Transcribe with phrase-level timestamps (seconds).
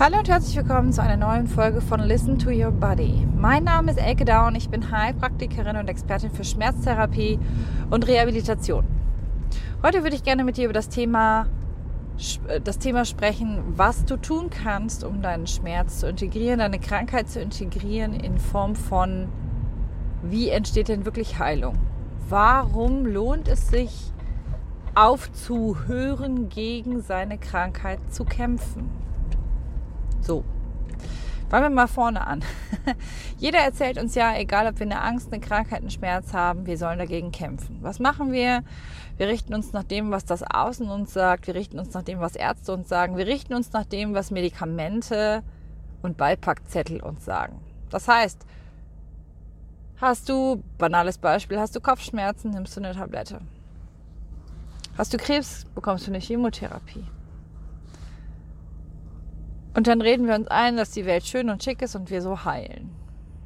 [0.00, 3.26] Hallo und herzlich willkommen zu einer neuen Folge von Listen to Your Body.
[3.36, 7.40] Mein Name ist Elke Down, ich bin Heilpraktikerin und Expertin für Schmerztherapie
[7.90, 8.86] und Rehabilitation.
[9.82, 11.48] Heute würde ich gerne mit dir über das Thema,
[12.46, 17.28] äh, das Thema sprechen, was du tun kannst, um deinen Schmerz zu integrieren, deine Krankheit
[17.28, 19.26] zu integrieren in Form von,
[20.22, 21.76] wie entsteht denn wirklich Heilung?
[22.28, 24.12] Warum lohnt es sich,
[24.94, 29.07] aufzuhören, gegen seine Krankheit zu kämpfen?
[30.28, 30.44] So,
[31.48, 32.44] fangen wir mal vorne an.
[33.38, 36.76] Jeder erzählt uns ja, egal ob wir eine Angst, eine Krankheit, einen Schmerz haben, wir
[36.76, 37.78] sollen dagegen kämpfen.
[37.80, 38.62] Was machen wir?
[39.16, 41.46] Wir richten uns nach dem, was das Außen uns sagt.
[41.46, 43.16] Wir richten uns nach dem, was Ärzte uns sagen.
[43.16, 45.42] Wir richten uns nach dem, was Medikamente
[46.02, 47.58] und Beipackzettel uns sagen.
[47.88, 48.44] Das heißt,
[49.96, 53.40] hast du, banales Beispiel, hast du Kopfschmerzen, nimmst du eine Tablette.
[54.98, 57.06] Hast du Krebs, bekommst du eine Chemotherapie.
[59.78, 62.20] Und dann reden wir uns ein, dass die Welt schön und schick ist und wir
[62.20, 62.90] so heilen.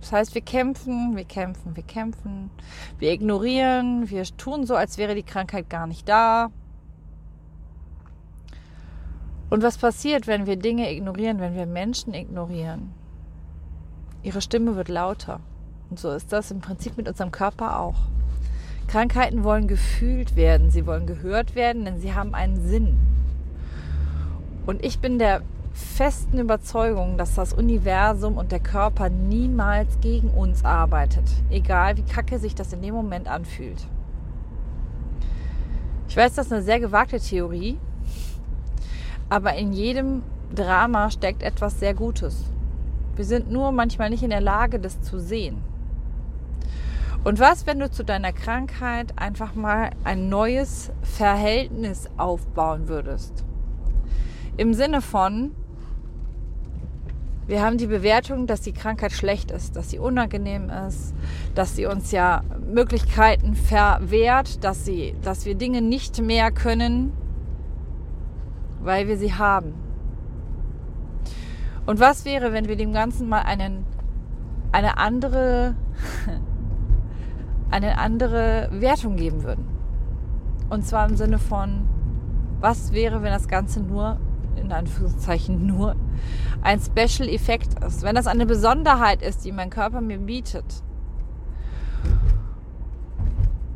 [0.00, 2.50] Das heißt, wir kämpfen, wir kämpfen, wir kämpfen,
[2.98, 6.50] wir ignorieren, wir tun so, als wäre die Krankheit gar nicht da.
[9.50, 12.92] Und was passiert, wenn wir Dinge ignorieren, wenn wir Menschen ignorieren?
[14.24, 15.38] Ihre Stimme wird lauter.
[15.90, 18.00] Und so ist das im Prinzip mit unserem Körper auch.
[18.88, 22.96] Krankheiten wollen gefühlt werden, sie wollen gehört werden, denn sie haben einen Sinn.
[24.66, 25.42] Und ich bin der
[25.76, 32.38] festen Überzeugung, dass das Universum und der Körper niemals gegen uns arbeitet, egal wie kacke
[32.38, 33.86] sich das in dem Moment anfühlt.
[36.08, 37.78] Ich weiß, das ist eine sehr gewagte Theorie,
[39.28, 40.22] aber in jedem
[40.54, 42.44] Drama steckt etwas sehr Gutes.
[43.14, 45.62] Wir sind nur manchmal nicht in der Lage, das zu sehen.
[47.22, 53.44] Und was, wenn du zu deiner Krankheit einfach mal ein neues Verhältnis aufbauen würdest?
[54.56, 55.50] Im Sinne von,
[57.46, 61.14] wir haben die Bewertung, dass die Krankheit schlecht ist, dass sie unangenehm ist,
[61.54, 67.12] dass sie uns ja Möglichkeiten verwehrt, dass, sie, dass wir Dinge nicht mehr können,
[68.80, 69.74] weil wir sie haben.
[71.86, 73.84] Und was wäre, wenn wir dem Ganzen mal einen,
[74.72, 75.76] eine andere,
[77.70, 79.66] eine andere Wertung geben würden?
[80.68, 81.88] Und zwar im Sinne von,
[82.58, 84.18] was wäre, wenn das Ganze nur
[84.56, 85.96] in Anführungszeichen nur
[86.62, 90.64] ein Special Effekt ist, wenn das eine Besonderheit ist, die mein Körper mir bietet.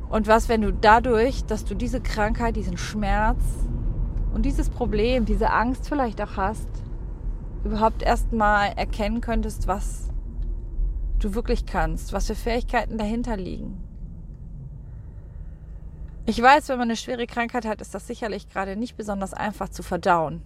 [0.08, 3.42] Und was, wenn du dadurch, dass du diese Krankheit, diesen Schmerz
[4.34, 6.68] und dieses Problem, diese Angst vielleicht auch hast,
[7.64, 10.10] überhaupt erstmal erkennen könntest, was
[11.20, 13.84] du wirklich kannst, was für Fähigkeiten dahinter liegen.
[16.26, 19.68] Ich weiß, wenn man eine schwere Krankheit hat, ist das sicherlich gerade nicht besonders einfach
[19.68, 20.42] zu verdauen.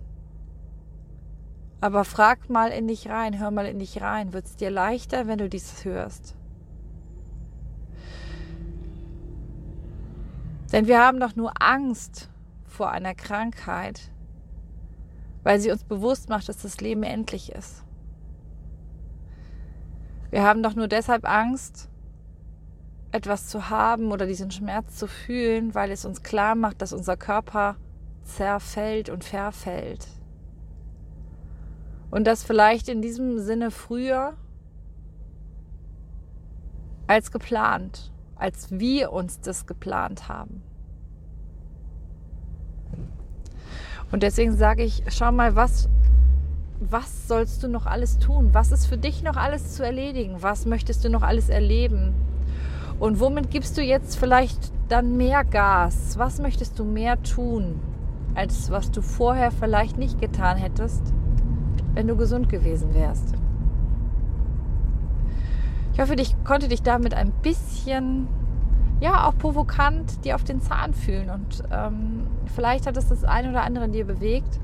[1.85, 4.33] Aber frag mal in dich rein, hör mal in dich rein.
[4.33, 6.35] Wird es dir leichter, wenn du dies hörst?
[10.73, 12.31] Denn wir haben doch nur Angst
[12.65, 14.11] vor einer Krankheit,
[15.43, 17.85] weil sie uns bewusst macht, dass das Leben endlich ist.
[20.31, 21.91] Wir haben doch nur deshalb Angst,
[23.13, 27.19] etwas zu haben oder diesen Schmerz zu fühlen, weil es uns klar macht, dass unser
[27.19, 27.77] Körper
[28.23, 30.09] zerfällt und verfällt.
[32.15, 34.35] Und das vielleicht in diesem Sinne früher
[37.09, 40.63] als geplant, als wir uns das geplant haben.
[44.13, 45.89] Und deswegen sage ich, schau mal, was,
[46.79, 48.51] was sollst du noch alles tun?
[48.53, 50.37] Was ist für dich noch alles zu erledigen?
[50.39, 52.15] Was möchtest du noch alles erleben?
[53.01, 56.17] Und womit gibst du jetzt vielleicht dann mehr Gas?
[56.17, 57.81] Was möchtest du mehr tun,
[58.37, 61.13] als was du vorher vielleicht nicht getan hättest?
[61.95, 63.35] Wenn du gesund gewesen wärst.
[65.93, 68.27] Ich hoffe, ich konnte dich damit ein bisschen,
[69.01, 73.51] ja, auch provokant dir auf den Zahn fühlen und ähm, vielleicht hat es das eine
[73.51, 74.59] oder andere in dir bewegt.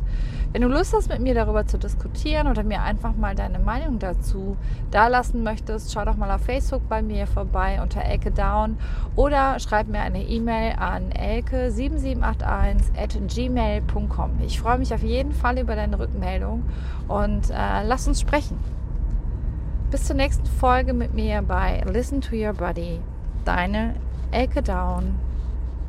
[0.53, 4.01] Wenn du Lust hast, mit mir darüber zu diskutieren oder mir einfach mal deine Meinung
[4.01, 4.57] dazu
[4.91, 8.77] dalassen möchtest, schau doch mal auf Facebook bei mir vorbei unter Elke Down
[9.15, 14.31] oder schreib mir eine E-Mail an elke7781 at gmail.com.
[14.45, 16.65] Ich freue mich auf jeden Fall über deine Rückmeldung
[17.07, 18.59] und äh, lass uns sprechen.
[19.93, 22.99] Bis zur nächsten Folge mit mir bei Listen to Your Body.
[23.45, 23.95] Deine
[24.33, 25.30] Elke Down.